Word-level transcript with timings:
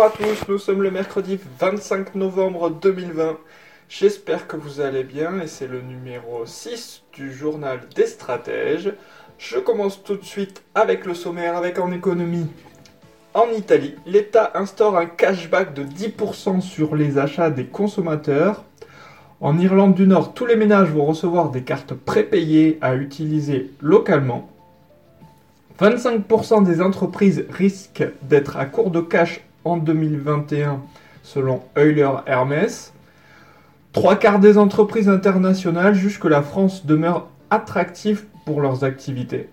Bonjour 0.00 0.14
à 0.14 0.16
tous, 0.16 0.48
nous 0.48 0.56
sommes 0.56 0.82
le 0.82 0.90
mercredi 0.90 1.38
25 1.58 2.14
novembre 2.14 2.70
2020. 2.70 3.36
J'espère 3.90 4.46
que 4.46 4.56
vous 4.56 4.80
allez 4.80 5.04
bien 5.04 5.42
et 5.42 5.46
c'est 5.46 5.66
le 5.66 5.82
numéro 5.82 6.46
6 6.46 7.02
du 7.12 7.30
journal 7.30 7.80
des 7.94 8.06
stratèges. 8.06 8.94
Je 9.36 9.58
commence 9.58 10.02
tout 10.02 10.16
de 10.16 10.24
suite 10.24 10.62
avec 10.74 11.04
le 11.04 11.12
sommaire, 11.12 11.54
avec 11.54 11.78
en 11.78 11.92
économie. 11.92 12.46
En 13.34 13.48
Italie, 13.50 13.94
l'État 14.06 14.52
instaure 14.54 14.96
un 14.96 15.04
cashback 15.04 15.74
de 15.74 15.84
10% 15.84 16.62
sur 16.62 16.96
les 16.96 17.18
achats 17.18 17.50
des 17.50 17.66
consommateurs. 17.66 18.64
En 19.42 19.58
Irlande 19.58 19.92
du 19.92 20.06
Nord, 20.06 20.32
tous 20.32 20.46
les 20.46 20.56
ménages 20.56 20.88
vont 20.88 21.04
recevoir 21.04 21.50
des 21.50 21.62
cartes 21.62 21.92
prépayées 21.92 22.78
à 22.80 22.94
utiliser 22.94 23.70
localement. 23.82 24.48
25% 25.78 26.64
des 26.64 26.80
entreprises 26.80 27.44
risquent 27.50 28.08
d'être 28.22 28.56
à 28.56 28.64
court 28.64 28.90
de 28.90 29.02
cash 29.02 29.42
en 29.64 29.76
2021 29.76 30.80
selon 31.22 31.62
Euler 31.76 32.10
Hermès. 32.26 32.92
Trois 33.92 34.16
quarts 34.16 34.38
des 34.38 34.56
entreprises 34.56 35.08
internationales 35.08 35.94
jugent 35.94 36.20
que 36.20 36.28
la 36.28 36.42
France 36.42 36.86
demeure 36.86 37.28
attractive 37.50 38.24
pour 38.44 38.60
leurs 38.60 38.84
activités. 38.84 39.48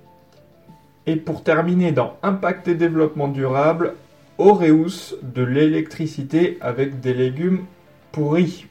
Et 1.05 1.15
pour 1.15 1.43
terminer 1.43 1.91
dans 1.91 2.17
Impact 2.21 2.67
et 2.67 2.75
développement 2.75 3.27
durable, 3.27 3.95
Aureus 4.37 5.15
de 5.23 5.41
l'électricité 5.41 6.57
avec 6.61 6.99
des 6.99 7.13
légumes 7.13 7.65
pourris. 8.11 8.67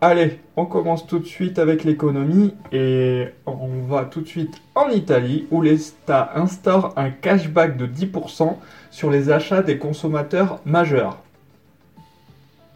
Allez, 0.00 0.38
on 0.54 0.64
commence 0.64 1.08
tout 1.08 1.18
de 1.18 1.26
suite 1.26 1.58
avec 1.58 1.82
l'économie 1.82 2.54
et 2.70 3.30
on 3.46 3.82
va 3.88 4.04
tout 4.04 4.20
de 4.20 4.28
suite 4.28 4.62
en 4.76 4.90
Italie 4.90 5.48
où 5.50 5.60
l'État 5.60 6.30
instaure 6.36 6.92
un 6.94 7.10
cashback 7.10 7.76
de 7.76 7.88
10% 7.88 8.54
sur 8.92 9.10
les 9.10 9.28
achats 9.28 9.60
des 9.60 9.76
consommateurs 9.76 10.60
majeurs. 10.64 11.18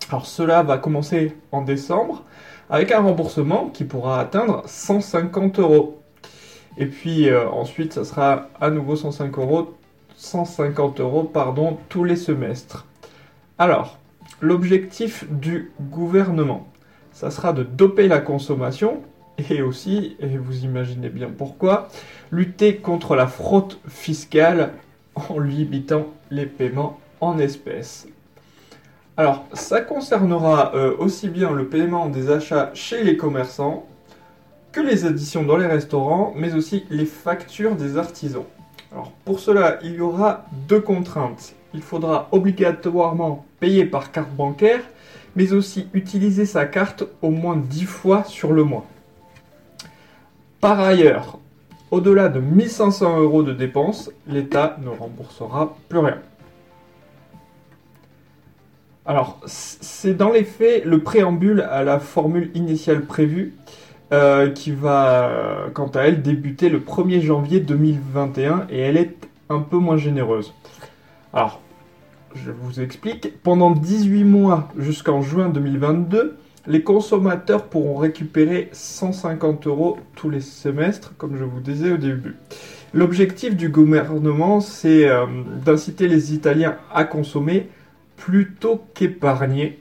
Alors 0.08 0.26
cela 0.26 0.64
va 0.64 0.78
commencer 0.78 1.36
en 1.52 1.62
décembre 1.62 2.24
avec 2.68 2.90
un 2.90 3.02
remboursement 3.02 3.68
qui 3.68 3.84
pourra 3.84 4.18
atteindre 4.18 4.64
150 4.66 5.60
euros. 5.60 6.02
Et 6.76 6.86
puis 6.86 7.28
euh, 7.28 7.48
ensuite, 7.48 7.92
ça 7.92 8.04
sera 8.04 8.48
à 8.60 8.68
nouveau 8.68 8.96
105 8.96 9.38
euros, 9.38 9.76
150 10.16 10.98
euros 10.98 11.22
pardon, 11.22 11.78
tous 11.88 12.02
les 12.02 12.16
semestres. 12.16 12.84
Alors, 13.58 13.98
l'objectif 14.40 15.24
du 15.30 15.70
gouvernement 15.80 16.66
ça 17.12 17.30
sera 17.30 17.52
de 17.52 17.62
doper 17.62 18.08
la 18.08 18.20
consommation 18.20 19.02
et 19.50 19.62
aussi, 19.62 20.16
et 20.20 20.36
vous 20.36 20.64
imaginez 20.64 21.08
bien 21.08 21.30
pourquoi, 21.36 21.88
lutter 22.30 22.76
contre 22.76 23.16
la 23.16 23.26
fraude 23.26 23.74
fiscale 23.88 24.72
en 25.14 25.38
limitant 25.38 26.06
les 26.30 26.46
paiements 26.46 26.98
en 27.20 27.38
espèces. 27.38 28.06
Alors, 29.16 29.44
ça 29.52 29.80
concernera 29.80 30.74
euh, 30.74 30.96
aussi 30.98 31.28
bien 31.28 31.50
le 31.50 31.66
paiement 31.66 32.08
des 32.08 32.30
achats 32.30 32.70
chez 32.74 33.04
les 33.04 33.16
commerçants 33.16 33.86
que 34.72 34.80
les 34.80 35.04
additions 35.04 35.42
dans 35.42 35.58
les 35.58 35.66
restaurants, 35.66 36.32
mais 36.34 36.54
aussi 36.54 36.84
les 36.88 37.04
factures 37.04 37.76
des 37.76 37.98
artisans. 37.98 38.44
Alors, 38.90 39.12
pour 39.24 39.38
cela, 39.38 39.78
il 39.82 39.94
y 39.94 40.00
aura 40.00 40.46
deux 40.66 40.80
contraintes. 40.80 41.54
Il 41.74 41.82
faudra 41.82 42.28
obligatoirement 42.32 43.44
payer 43.60 43.84
par 43.84 44.12
carte 44.12 44.30
bancaire 44.30 44.80
mais 45.36 45.52
aussi 45.52 45.88
utiliser 45.92 46.46
sa 46.46 46.66
carte 46.66 47.04
au 47.22 47.30
moins 47.30 47.56
10 47.56 47.84
fois 47.84 48.24
sur 48.24 48.52
le 48.52 48.64
mois. 48.64 48.86
Par 50.60 50.80
ailleurs, 50.80 51.38
au-delà 51.90 52.28
de 52.28 52.40
1500 52.40 53.20
euros 53.20 53.42
de 53.42 53.52
dépenses, 53.52 54.10
l'État 54.26 54.76
ne 54.82 54.88
remboursera 54.88 55.76
plus 55.88 55.98
rien. 55.98 56.18
Alors, 59.04 59.40
c'est 59.46 60.16
dans 60.16 60.30
les 60.30 60.44
faits 60.44 60.84
le 60.84 61.00
préambule 61.00 61.60
à 61.60 61.82
la 61.82 61.98
formule 61.98 62.50
initiale 62.54 63.04
prévue 63.04 63.54
euh, 64.12 64.50
qui 64.50 64.70
va, 64.70 65.68
quant 65.74 65.88
à 65.88 66.02
elle, 66.02 66.22
débuter 66.22 66.68
le 66.68 66.78
1er 66.78 67.20
janvier 67.20 67.58
2021 67.60 68.68
et 68.70 68.78
elle 68.78 68.96
est 68.96 69.16
un 69.48 69.58
peu 69.58 69.78
moins 69.78 69.96
généreuse. 69.96 70.54
Alors, 71.32 71.60
je 72.34 72.50
vous 72.50 72.80
explique. 72.80 73.42
Pendant 73.42 73.70
18 73.70 74.24
mois 74.24 74.68
jusqu'en 74.78 75.22
juin 75.22 75.48
2022, 75.48 76.36
les 76.66 76.82
consommateurs 76.82 77.64
pourront 77.64 77.96
récupérer 77.96 78.68
150 78.72 79.66
euros 79.66 79.98
tous 80.14 80.30
les 80.30 80.40
semestres, 80.40 81.14
comme 81.16 81.36
je 81.36 81.44
vous 81.44 81.60
disais 81.60 81.92
au 81.92 81.96
début. 81.96 82.36
L'objectif 82.94 83.56
du 83.56 83.68
gouvernement, 83.68 84.60
c'est 84.60 85.08
euh, 85.08 85.26
d'inciter 85.64 86.08
les 86.08 86.34
Italiens 86.34 86.76
à 86.92 87.04
consommer 87.04 87.68
plutôt 88.16 88.84
qu'épargner, 88.94 89.80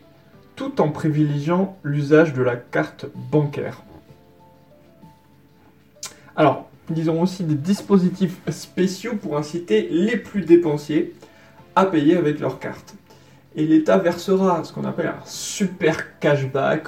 tout 0.56 0.81
en 0.81 0.89
privilégiant 0.89 1.78
l'usage 1.83 2.33
de 2.33 2.41
la 2.41 2.56
carte 2.56 3.06
bancaire. 3.31 3.83
Alors, 6.35 6.69
disons 6.89 7.22
aussi 7.22 7.44
des 7.44 7.56
dispositifs 7.56 8.39
spéciaux 8.50 9.16
pour 9.22 9.38
inciter 9.38 9.88
les 9.91 10.18
plus 10.18 10.41
dépensiers 10.41 11.13
à 11.76 11.86
payer 11.86 12.18
avec 12.18 12.40
leur 12.40 12.59
carte. 12.59 12.96
Et 13.56 13.66
l'État 13.66 13.98
versera 13.98 14.64
ce 14.64 14.72
qu'on 14.72 14.86
appelle 14.86 15.08
un 15.08 15.26
super 15.26 16.20
cashback, 16.20 16.88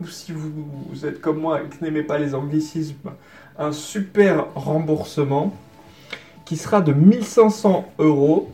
ou 0.00 0.06
si 0.06 0.32
vous, 0.32 1.06
êtes 1.06 1.20
comme 1.20 1.38
moi 1.38 1.60
et 1.60 1.64
que 1.66 1.84
n'aimez 1.84 2.02
pas 2.02 2.18
les 2.18 2.34
anglicismes, 2.34 3.12
un 3.58 3.72
super 3.72 4.46
remboursement 4.54 5.54
qui 6.44 6.56
sera 6.56 6.80
de 6.80 6.92
1500 6.92 7.92
euros 7.98 8.50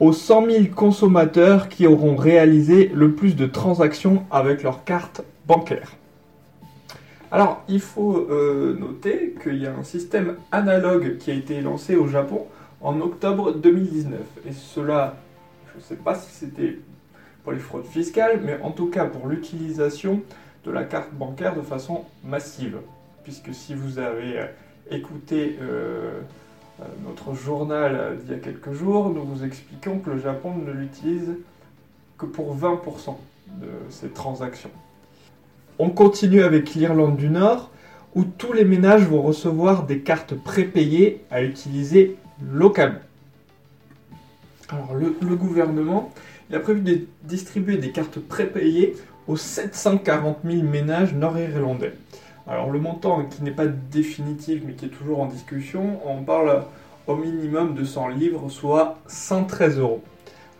aux 0.00 0.12
100 0.12 0.46
000 0.46 0.64
consommateurs 0.74 1.68
qui 1.68 1.86
auront 1.86 2.16
réalisé 2.16 2.90
le 2.94 3.12
plus 3.12 3.36
de 3.36 3.46
transactions 3.46 4.24
avec 4.30 4.62
leur 4.62 4.84
carte 4.84 5.22
bancaire. 5.46 5.92
Alors, 7.30 7.62
il 7.68 7.80
faut 7.80 8.26
euh, 8.30 8.76
noter 8.78 9.34
qu'il 9.42 9.62
y 9.62 9.66
a 9.66 9.74
un 9.74 9.84
système 9.84 10.36
analogue 10.50 11.18
qui 11.18 11.30
a 11.30 11.34
été 11.34 11.60
lancé 11.60 11.94
au 11.94 12.06
Japon 12.06 12.46
en 12.80 13.00
octobre 13.00 13.52
2019. 13.52 14.20
Et 14.46 14.52
cela, 14.52 15.16
je 15.72 15.78
ne 15.78 15.82
sais 15.82 15.96
pas 15.96 16.14
si 16.14 16.30
c'était 16.30 16.78
pour 17.42 17.52
les 17.52 17.58
fraudes 17.58 17.86
fiscales, 17.86 18.40
mais 18.44 18.58
en 18.62 18.70
tout 18.70 18.86
cas 18.86 19.06
pour 19.06 19.28
l'utilisation 19.28 20.22
de 20.64 20.70
la 20.70 20.84
carte 20.84 21.12
bancaire 21.12 21.54
de 21.54 21.62
façon 21.62 22.04
massive. 22.24 22.78
Puisque 23.24 23.54
si 23.54 23.74
vous 23.74 23.98
avez 23.98 24.38
euh, 24.38 24.46
écouté 24.90 25.58
euh, 25.60 26.20
euh, 26.80 26.84
notre 27.06 27.34
journal 27.34 28.18
d'il 28.20 28.32
y 28.32 28.34
a 28.34 28.38
quelques 28.38 28.72
jours, 28.72 29.10
nous 29.10 29.24
vous 29.24 29.44
expliquons 29.44 29.98
que 29.98 30.10
le 30.10 30.18
Japon 30.18 30.54
ne 30.54 30.72
l'utilise 30.72 31.34
que 32.16 32.26
pour 32.26 32.56
20% 32.56 33.16
de 33.60 33.68
ses 33.90 34.08
transactions. 34.08 34.70
On 35.78 35.90
continue 35.90 36.42
avec 36.42 36.74
l'Irlande 36.74 37.16
du 37.16 37.28
Nord, 37.28 37.70
où 38.14 38.24
tous 38.24 38.52
les 38.52 38.64
ménages 38.64 39.04
vont 39.06 39.22
recevoir 39.22 39.84
des 39.86 40.00
cartes 40.00 40.34
prépayées 40.34 41.24
à 41.30 41.42
utiliser 41.42 42.16
localement. 42.42 43.00
Alors 44.70 44.94
le, 44.94 45.36
gouvernement 45.36 46.12
a 46.52 46.58
prévu 46.58 46.80
de 46.80 47.06
distribuer 47.22 47.78
des 47.78 47.90
cartes 47.90 48.18
prépayées 48.18 48.96
aux 49.26 49.36
740 49.36 50.38
000 50.44 50.62
ménages 50.62 51.14
nord-irlandais. 51.14 51.94
Alors 52.46 52.70
le 52.70 52.78
montant 52.78 53.24
qui 53.24 53.42
n'est 53.42 53.50
pas 53.50 53.66
définitif 53.66 54.62
mais 54.66 54.74
qui 54.74 54.86
est 54.86 54.90
toujours 54.90 55.20
en 55.20 55.26
discussion, 55.26 56.00
on 56.06 56.22
parle 56.22 56.64
au 57.06 57.16
minimum 57.16 57.74
de 57.74 57.84
100 57.84 58.08
livres, 58.08 58.50
soit 58.50 58.98
113 59.06 59.78
euros. 59.78 60.02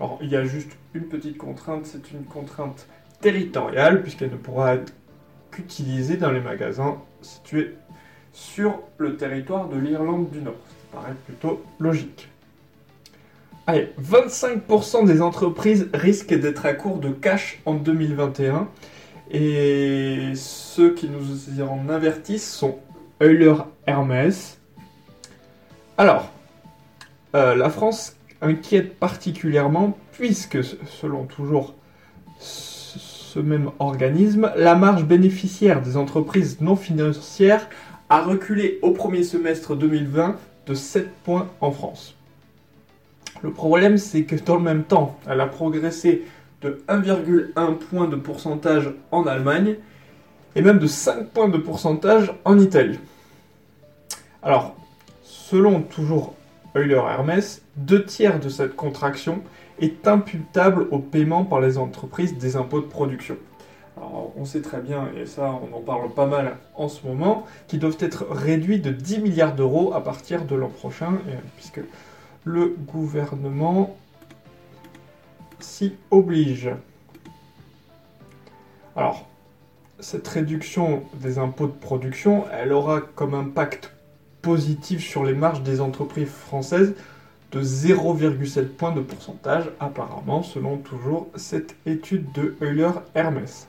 Alors 0.00 0.18
il 0.22 0.30
y 0.30 0.36
a 0.36 0.44
juste 0.44 0.70
une 0.94 1.04
petite 1.04 1.36
contrainte, 1.36 1.84
c'est 1.84 2.10
une 2.10 2.24
contrainte 2.24 2.86
territoriale 3.20 4.02
puisqu'elle 4.02 4.30
ne 4.30 4.36
pourra 4.36 4.76
être 4.76 4.92
qu'utilisée 5.50 6.16
dans 6.16 6.30
les 6.30 6.40
magasins 6.40 6.98
situés 7.20 7.74
sur 8.32 8.80
le 8.98 9.16
territoire 9.16 9.68
de 9.68 9.78
l'Irlande 9.78 10.30
du 10.30 10.40
Nord 10.40 10.54
paraît 10.92 11.14
plutôt 11.26 11.62
logique. 11.78 12.28
Allez, 13.66 13.92
25% 14.02 15.06
des 15.06 15.20
entreprises 15.20 15.88
risquent 15.92 16.34
d'être 16.34 16.64
à 16.64 16.72
court 16.72 16.98
de 16.98 17.10
cash 17.10 17.60
en 17.66 17.74
2021. 17.74 18.68
Et 19.30 20.32
ceux 20.34 20.94
qui 20.94 21.10
nous 21.10 21.60
en 21.62 21.90
avertissent 21.90 22.50
sont 22.50 22.78
Euler 23.20 23.54
Hermès, 23.86 24.58
Alors, 25.96 26.30
euh, 27.34 27.54
la 27.56 27.68
France 27.68 28.16
inquiète 28.40 28.96
particulièrement 28.98 29.98
puisque, 30.12 30.62
selon 30.62 31.24
toujours 31.24 31.74
ce 32.38 33.40
même 33.40 33.70
organisme, 33.80 34.52
la 34.56 34.76
marge 34.76 35.04
bénéficiaire 35.04 35.82
des 35.82 35.96
entreprises 35.96 36.60
non 36.60 36.76
financières 36.76 37.68
a 38.08 38.22
reculé 38.22 38.78
au 38.82 38.92
premier 38.92 39.22
semestre 39.22 39.76
2020 39.76 40.36
de 40.66 40.74
7 40.74 41.10
points 41.24 41.48
en 41.60 41.70
France. 41.70 42.14
Le 43.42 43.50
problème, 43.50 43.98
c'est 43.98 44.24
que 44.24 44.36
dans 44.36 44.56
le 44.56 44.62
même 44.62 44.84
temps, 44.84 45.18
elle 45.28 45.40
a 45.40 45.46
progressé 45.46 46.24
de 46.62 46.82
1,1 46.88 47.74
point 47.76 48.08
de 48.08 48.16
pourcentage 48.16 48.92
en 49.12 49.26
Allemagne 49.26 49.76
et 50.56 50.62
même 50.62 50.78
de 50.78 50.86
5 50.86 51.28
points 51.28 51.48
de 51.48 51.58
pourcentage 51.58 52.32
en 52.44 52.58
Italie. 52.58 52.98
Alors, 54.42 54.74
selon 55.22 55.82
toujours 55.82 56.34
Euler 56.74 56.94
Hermès, 56.94 57.62
deux 57.76 58.04
tiers 58.04 58.40
de 58.40 58.48
cette 58.48 58.74
contraction 58.74 59.42
est 59.80 60.08
imputable 60.08 60.88
au 60.90 60.98
paiement 60.98 61.44
par 61.44 61.60
les 61.60 61.78
entreprises 61.78 62.36
des 62.36 62.56
impôts 62.56 62.80
de 62.80 62.86
production. 62.86 63.36
Alors, 63.98 64.32
on 64.36 64.44
sait 64.44 64.62
très 64.62 64.80
bien, 64.80 65.08
et 65.16 65.26
ça 65.26 65.52
on 65.52 65.76
en 65.76 65.80
parle 65.80 66.10
pas 66.10 66.26
mal 66.26 66.56
en 66.76 66.88
ce 66.88 67.04
moment, 67.04 67.44
qu'ils 67.66 67.80
doivent 67.80 67.96
être 67.98 68.26
réduits 68.30 68.78
de 68.78 68.90
10 68.90 69.18
milliards 69.20 69.56
d'euros 69.56 69.92
à 69.92 70.04
partir 70.04 70.44
de 70.44 70.54
l'an 70.54 70.68
prochain, 70.68 71.14
puisque 71.56 71.80
le 72.44 72.76
gouvernement 72.86 73.96
s'y 75.58 75.94
oblige. 76.12 76.70
Alors, 78.94 79.26
cette 79.98 80.28
réduction 80.28 81.02
des 81.14 81.38
impôts 81.38 81.66
de 81.66 81.72
production, 81.72 82.44
elle 82.52 82.72
aura 82.72 83.00
comme 83.00 83.34
impact 83.34 83.92
positif 84.42 85.04
sur 85.04 85.24
les 85.24 85.34
marges 85.34 85.62
des 85.62 85.80
entreprises 85.80 86.28
françaises 86.28 86.94
de 87.50 87.62
0,7 87.62 88.66
points 88.66 88.92
de 88.92 89.00
pourcentage, 89.00 89.64
apparemment, 89.80 90.44
selon 90.44 90.76
toujours 90.76 91.26
cette 91.34 91.74
étude 91.86 92.30
de 92.32 92.54
Euler 92.62 92.90
Hermès. 93.14 93.66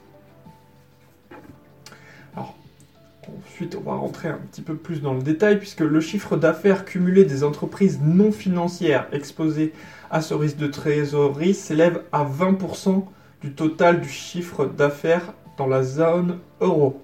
Ensuite, 3.45 3.75
on 3.75 3.81
va 3.81 3.95
rentrer 3.95 4.29
un 4.29 4.39
petit 4.51 4.61
peu 4.61 4.75
plus 4.75 5.01
dans 5.01 5.13
le 5.13 5.21
détail, 5.21 5.57
puisque 5.57 5.81
le 5.81 6.01
chiffre 6.01 6.37
d'affaires 6.37 6.85
cumulé 6.85 7.25
des 7.25 7.43
entreprises 7.43 7.99
non 8.01 8.31
financières 8.31 9.07
exposées 9.11 9.73
à 10.11 10.21
ce 10.21 10.33
risque 10.33 10.57
de 10.57 10.67
trésorerie 10.67 11.53
s'élève 11.53 12.03
à 12.11 12.25
20% 12.25 13.05
du 13.41 13.51
total 13.51 14.01
du 14.01 14.09
chiffre 14.09 14.65
d'affaires 14.65 15.33
dans 15.57 15.67
la 15.67 15.83
zone 15.83 16.39
euro. 16.61 17.01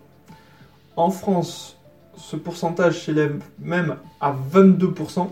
En 0.96 1.10
France, 1.10 1.78
ce 2.16 2.36
pourcentage 2.36 3.04
s'élève 3.04 3.42
même 3.60 3.98
à 4.22 4.34
22%, 4.54 5.28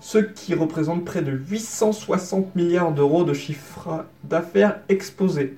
ce 0.00 0.18
qui 0.18 0.54
représente 0.54 1.04
près 1.04 1.22
de 1.22 1.32
860 1.32 2.54
milliards 2.56 2.92
d'euros 2.92 3.24
de 3.24 3.34
chiffre 3.34 4.04
d'affaires 4.24 4.80
exposés. 4.88 5.54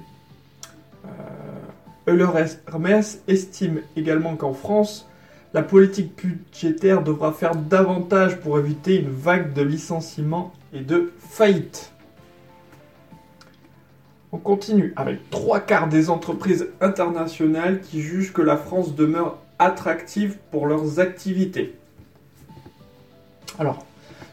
Euler 2.10 2.26
Hermès 2.66 3.22
estime 3.28 3.82
également 3.96 4.36
qu'en 4.36 4.52
France, 4.52 5.08
la 5.54 5.62
politique 5.62 6.12
budgétaire 6.16 7.02
devra 7.02 7.32
faire 7.32 7.54
davantage 7.54 8.38
pour 8.40 8.58
éviter 8.58 8.96
une 8.96 9.10
vague 9.10 9.52
de 9.52 9.62
licenciements 9.62 10.52
et 10.72 10.80
de 10.80 11.12
faillites. 11.18 11.92
On 14.32 14.38
continue 14.38 14.92
avec 14.94 15.28
trois 15.30 15.58
quarts 15.58 15.88
des 15.88 16.08
entreprises 16.08 16.68
internationales 16.80 17.80
qui 17.80 18.00
jugent 18.00 18.32
que 18.32 18.42
la 18.42 18.56
France 18.56 18.94
demeure 18.94 19.38
attractive 19.58 20.38
pour 20.52 20.66
leurs 20.66 21.00
activités. 21.00 21.74
Alors, 23.58 23.84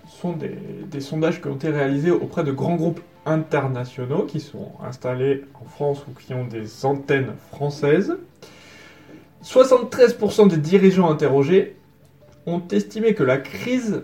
ce 0.08 0.22
sont 0.22 0.34
des, 0.34 1.02
sondages 1.02 1.42
qui 1.42 1.48
ont 1.48 1.56
été 1.56 1.70
réalisés 1.70 2.12
auprès 2.12 2.44
de 2.44 2.52
grands 2.52 2.76
groupes 2.76 3.02
internationaux 3.28 4.24
qui 4.24 4.40
sont 4.40 4.72
installés 4.84 5.46
en 5.62 5.66
France 5.66 6.04
ou 6.08 6.20
qui 6.20 6.34
ont 6.34 6.46
des 6.46 6.86
antennes 6.86 7.34
françaises. 7.52 8.18
73% 9.44 10.48
des 10.48 10.58
dirigeants 10.58 11.10
interrogés 11.10 11.76
ont 12.46 12.62
estimé 12.72 13.14
que 13.14 13.24
la 13.24 13.38
crise 13.38 14.04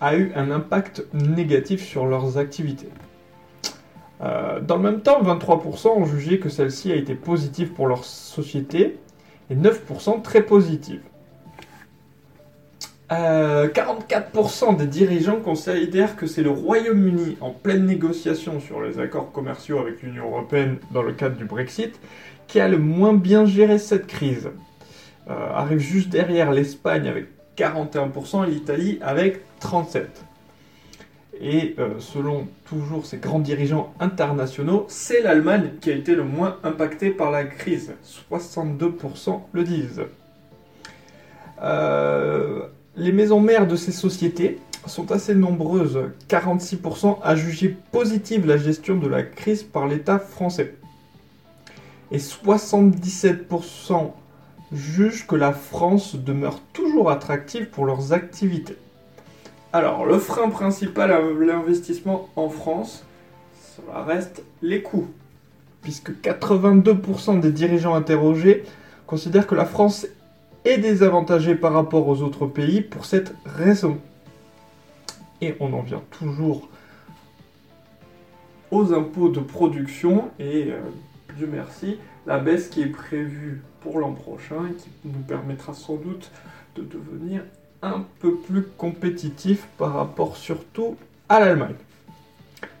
a 0.00 0.16
eu 0.16 0.32
un 0.36 0.50
impact 0.50 1.06
négatif 1.12 1.82
sur 1.82 2.06
leurs 2.06 2.38
activités. 2.38 2.90
Euh, 4.20 4.60
dans 4.60 4.76
le 4.76 4.82
même 4.82 5.00
temps, 5.00 5.22
23% 5.22 5.88
ont 5.88 6.04
jugé 6.04 6.38
que 6.38 6.48
celle-ci 6.48 6.92
a 6.92 6.96
été 6.96 7.14
positive 7.14 7.72
pour 7.72 7.86
leur 7.86 8.04
société 8.04 8.98
et 9.50 9.56
9% 9.56 10.22
très 10.22 10.42
positive. 10.42 11.00
44% 13.14 14.74
euh, 14.74 14.76
des 14.76 14.86
dirigeants 14.86 15.40
considèrent 15.40 16.16
que 16.16 16.26
c'est 16.26 16.42
le 16.42 16.50
Royaume-Uni 16.50 17.36
en 17.40 17.50
pleine 17.50 17.86
négociation 17.86 18.60
sur 18.60 18.80
les 18.80 18.98
accords 18.98 19.32
commerciaux 19.32 19.78
avec 19.78 20.02
l'Union 20.02 20.26
européenne 20.26 20.78
dans 20.90 21.02
le 21.02 21.12
cadre 21.12 21.36
du 21.36 21.44
Brexit 21.44 21.98
qui 22.46 22.60
a 22.60 22.68
le 22.68 22.78
moins 22.78 23.14
bien 23.14 23.46
géré 23.46 23.78
cette 23.78 24.06
crise. 24.06 24.50
Euh, 25.30 25.50
arrive 25.52 25.78
juste 25.78 26.10
derrière 26.10 26.52
l'Espagne 26.52 27.08
avec 27.08 27.26
41% 27.56 28.46
et 28.46 28.50
l'Italie 28.50 28.98
avec 29.00 29.40
37%. 29.60 30.02
Et 31.40 31.74
euh, 31.78 31.98
selon 31.98 32.46
toujours 32.64 33.06
ces 33.06 33.16
grands 33.16 33.40
dirigeants 33.40 33.92
internationaux, 33.98 34.86
c'est 34.88 35.20
l'Allemagne 35.20 35.72
qui 35.80 35.90
a 35.90 35.94
été 35.94 36.14
le 36.14 36.22
moins 36.22 36.58
impactée 36.62 37.10
par 37.10 37.30
la 37.30 37.44
crise. 37.44 37.92
62% 38.30 39.40
le 39.52 39.64
disent. 39.64 40.02
Les 42.96 43.12
maisons 43.12 43.40
mères 43.40 43.66
de 43.66 43.76
ces 43.76 43.92
sociétés 43.92 44.58
sont 44.86 45.10
assez 45.10 45.34
nombreuses, 45.34 45.98
46% 46.28 47.18
à 47.22 47.34
juger 47.34 47.76
positive 47.90 48.46
la 48.46 48.56
gestion 48.56 48.96
de 48.96 49.08
la 49.08 49.22
crise 49.22 49.62
par 49.62 49.86
l'État 49.86 50.18
français. 50.18 50.74
Et 52.10 52.18
77% 52.18 54.12
jugent 54.72 55.26
que 55.26 55.36
la 55.36 55.52
France 55.52 56.16
demeure 56.16 56.60
toujours 56.72 57.10
attractive 57.10 57.68
pour 57.70 57.86
leurs 57.86 58.12
activités. 58.12 58.76
Alors, 59.72 60.04
le 60.04 60.18
frein 60.18 60.50
principal 60.50 61.10
à 61.10 61.20
l'investissement 61.20 62.28
en 62.36 62.48
France, 62.48 63.04
ça 63.54 64.02
reste 64.02 64.44
les 64.62 64.82
coûts. 64.82 65.08
Puisque 65.82 66.10
82% 66.10 67.40
des 67.40 67.50
dirigeants 67.50 67.94
interrogés 67.94 68.64
considèrent 69.06 69.46
que 69.46 69.54
la 69.54 69.64
France 69.64 70.06
est 70.64 70.78
désavantagée 70.78 71.54
par 71.54 71.72
rapport 71.72 72.08
aux 72.08 72.22
autres 72.22 72.46
pays 72.46 72.80
pour 72.80 73.04
cette 73.04 73.34
raison. 73.44 73.98
Et 75.40 75.54
on 75.60 75.72
en 75.72 75.82
vient 75.82 76.02
toujours 76.10 76.68
aux 78.70 78.92
impôts 78.92 79.28
de 79.28 79.40
production 79.40 80.30
et 80.38 80.72
euh, 80.72 80.80
Dieu 81.36 81.48
merci, 81.50 81.98
la 82.26 82.38
baisse 82.38 82.68
qui 82.68 82.82
est 82.82 82.86
prévue 82.86 83.62
pour 83.80 83.98
l'an 83.98 84.12
prochain 84.12 84.70
qui 84.78 84.88
nous 85.04 85.20
permettra 85.20 85.74
sans 85.74 85.96
doute 85.96 86.30
de 86.76 86.82
devenir 86.82 87.42
un 87.82 88.04
peu 88.20 88.36
plus 88.36 88.62
compétitif 88.78 89.68
par 89.76 89.92
rapport 89.92 90.36
surtout 90.36 90.96
à 91.28 91.40
l'Allemagne. 91.40 91.76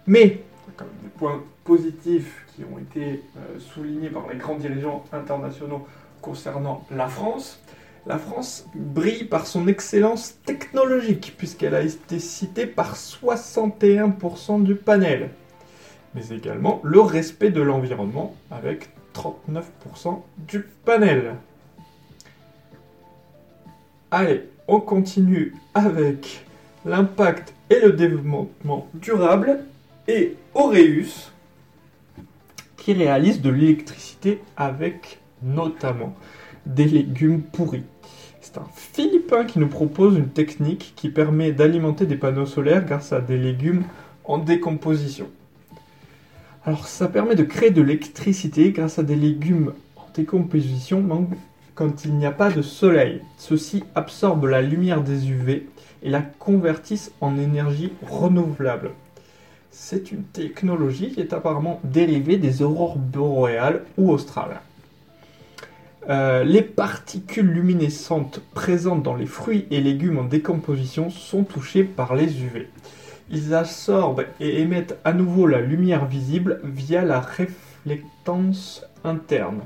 Mais 0.06 0.40
même 0.80 0.88
des 1.02 1.08
points 1.10 1.42
positifs 1.64 2.44
qui 2.54 2.62
ont 2.64 2.78
été 2.78 3.22
euh, 3.36 3.58
soulignés 3.58 4.10
par 4.10 4.28
les 4.28 4.36
grands 4.36 4.56
dirigeants 4.56 5.04
internationaux 5.12 5.86
concernant 6.24 6.86
la 6.90 7.06
France. 7.06 7.60
La 8.06 8.18
France 8.18 8.66
brille 8.74 9.24
par 9.24 9.46
son 9.46 9.68
excellence 9.68 10.36
technologique, 10.44 11.34
puisqu'elle 11.36 11.74
a 11.74 11.82
été 11.82 12.18
citée 12.18 12.66
par 12.66 12.96
61% 12.96 14.62
du 14.62 14.74
panel, 14.74 15.30
mais 16.14 16.28
également 16.28 16.80
le 16.82 17.00
respect 17.00 17.50
de 17.50 17.62
l'environnement, 17.62 18.34
avec 18.50 18.88
39% 19.14 20.22
du 20.38 20.60
panel. 20.84 21.36
Allez, 24.10 24.48
on 24.68 24.80
continue 24.80 25.54
avec 25.74 26.44
l'impact 26.84 27.54
et 27.70 27.80
le 27.80 27.92
développement 27.92 28.88
durable 28.94 29.60
et 30.08 30.36
Aureus 30.54 31.32
qui 32.76 32.92
réalise 32.92 33.40
de 33.40 33.48
l'électricité 33.48 34.42
avec 34.56 35.20
notamment 35.44 36.14
des 36.66 36.86
légumes 36.86 37.42
pourris. 37.42 37.84
C'est 38.40 38.58
un 38.58 38.66
Philippin 38.74 39.44
qui 39.44 39.58
nous 39.58 39.68
propose 39.68 40.16
une 40.16 40.28
technique 40.28 40.92
qui 40.96 41.08
permet 41.08 41.52
d'alimenter 41.52 42.06
des 42.06 42.16
panneaux 42.16 42.46
solaires 42.46 42.84
grâce 42.84 43.12
à 43.12 43.20
des 43.20 43.38
légumes 43.38 43.84
en 44.24 44.38
décomposition. 44.38 45.28
Alors 46.64 46.86
ça 46.86 47.08
permet 47.08 47.34
de 47.34 47.42
créer 47.42 47.70
de 47.70 47.82
l'électricité 47.82 48.70
grâce 48.70 48.98
à 48.98 49.02
des 49.02 49.16
légumes 49.16 49.72
en 49.96 50.06
décomposition 50.14 51.28
quand 51.74 52.04
il 52.04 52.14
n'y 52.14 52.26
a 52.26 52.32
pas 52.32 52.50
de 52.50 52.62
soleil. 52.62 53.20
Ceux-ci 53.36 53.84
absorbent 53.94 54.46
la 54.46 54.62
lumière 54.62 55.02
des 55.02 55.30
UV 55.30 55.66
et 56.02 56.10
la 56.10 56.22
convertissent 56.22 57.12
en 57.20 57.36
énergie 57.38 57.92
renouvelable. 58.06 58.92
C'est 59.70 60.12
une 60.12 60.22
technologie 60.22 61.10
qui 61.10 61.20
est 61.20 61.32
apparemment 61.32 61.80
dérivée 61.82 62.36
des 62.36 62.62
aurores 62.62 62.96
boréales 62.96 63.84
ou 63.98 64.10
australes. 64.12 64.60
Euh, 66.10 66.44
les 66.44 66.60
particules 66.60 67.50
luminescentes 67.50 68.40
présentes 68.52 69.02
dans 69.02 69.14
les 69.14 69.26
fruits 69.26 69.66
et 69.70 69.80
légumes 69.80 70.18
en 70.18 70.24
décomposition 70.24 71.08
sont 71.08 71.44
touchées 71.44 71.84
par 71.84 72.14
les 72.14 72.42
UV. 72.42 72.68
Ils 73.30 73.54
absorbent 73.54 74.26
et 74.38 74.60
émettent 74.60 74.98
à 75.04 75.14
nouveau 75.14 75.46
la 75.46 75.60
lumière 75.60 76.04
visible 76.04 76.60
via 76.62 77.04
la 77.04 77.20
réflectance 77.20 78.84
interne. 79.02 79.62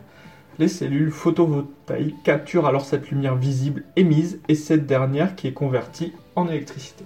Les 0.60 0.68
cellules 0.68 1.10
photovoltaïques 1.10 2.22
capturent 2.22 2.66
alors 2.66 2.84
cette 2.84 3.10
lumière 3.10 3.34
visible 3.34 3.82
émise 3.96 4.40
et 4.46 4.54
cette 4.54 4.86
dernière 4.86 5.34
qui 5.34 5.48
est 5.48 5.52
convertie 5.52 6.12
en 6.36 6.48
électricité. 6.48 7.04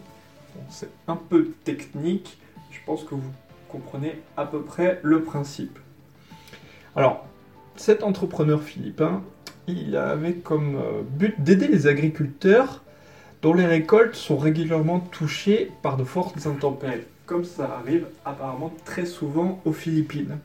C'est 0.68 0.90
un 1.08 1.16
peu 1.16 1.48
technique, 1.64 2.38
je 2.70 2.78
pense 2.84 3.02
que 3.04 3.14
vous 3.14 3.32
comprenez 3.68 4.20
à 4.36 4.44
peu 4.44 4.60
près 4.60 5.00
le 5.02 5.22
principe. 5.22 5.78
Alors, 6.94 7.26
cet 7.76 8.02
entrepreneur 8.02 8.62
philippin, 8.62 9.22
il 9.66 9.96
avait 9.96 10.34
comme 10.34 10.76
euh, 10.76 11.02
but 11.04 11.40
d'aider 11.42 11.68
les 11.68 11.86
agriculteurs 11.86 12.82
dont 13.42 13.54
les 13.54 13.66
récoltes 13.66 14.14
sont 14.14 14.36
régulièrement 14.36 15.00
touchées 15.00 15.70
par 15.82 15.96
de 15.96 16.04
fortes 16.04 16.46
intempéries, 16.46 17.06
comme 17.26 17.44
ça 17.44 17.78
arrive 17.80 18.06
apparemment 18.24 18.72
très 18.84 19.04
souvent 19.06 19.60
aux 19.64 19.72
Philippines. 19.72 20.38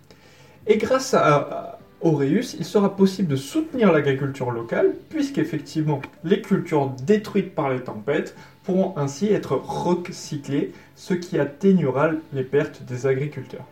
Et 0.66 0.78
grâce 0.78 1.14
à, 1.14 1.80
Aureus, 2.02 2.56
il 2.60 2.66
sera 2.66 2.96
possible 2.96 3.30
de 3.30 3.36
soutenir 3.36 3.92
l'agriculture 3.92 4.52
locale, 4.52 4.94
puisqu'effectivement 5.10 6.02
les 6.24 6.42
cultures 6.42 6.92
détruites 7.04 7.56
par 7.56 7.70
les 7.70 7.82
tempêtes 7.82 8.36
pourront 8.64 8.96
ainsi 8.98 9.28
être 9.28 9.54
recyclées, 9.54 10.74
ce 10.96 11.14
qui 11.14 11.40
atténuera 11.40 12.12
les 12.34 12.44
pertes 12.44 12.84
des 12.84 13.08
agriculteurs. 13.08 13.66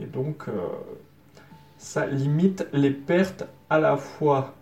Et 0.00 0.06
donc, 0.06 0.48
euh, 0.48 0.52
ça 1.82 2.06
limite 2.06 2.66
les 2.72 2.92
pertes 2.92 3.44
à 3.68 3.80
la 3.80 3.96
fois 3.96 4.54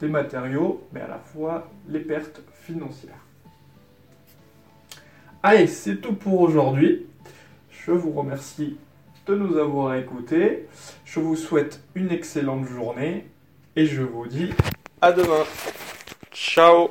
des 0.00 0.08
matériaux, 0.08 0.82
mais 0.92 1.00
à 1.00 1.06
la 1.06 1.18
fois 1.18 1.70
les 1.88 2.00
pertes 2.00 2.42
financières. 2.64 3.24
Allez, 5.42 5.68
c'est 5.68 5.96
tout 6.00 6.14
pour 6.14 6.40
aujourd'hui. 6.40 7.06
Je 7.70 7.92
vous 7.92 8.10
remercie 8.10 8.76
de 9.26 9.34
nous 9.36 9.56
avoir 9.56 9.94
écoutés. 9.94 10.66
Je 11.04 11.20
vous 11.20 11.36
souhaite 11.36 11.80
une 11.94 12.10
excellente 12.10 12.66
journée 12.66 13.28
et 13.76 13.86
je 13.86 14.02
vous 14.02 14.26
dis 14.26 14.52
à 15.00 15.12
demain. 15.12 15.44
Ciao 16.32 16.90